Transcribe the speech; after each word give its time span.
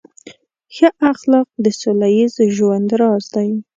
ښه 0.75 0.89
اخلاق 1.11 1.47
د 1.63 1.65
سوله 1.79 2.07
ییز 2.17 2.35
ژوند 2.55 2.89
راز 2.99 3.25
دی. 3.33 3.49